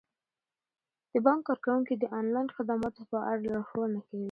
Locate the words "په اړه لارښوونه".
3.11-3.99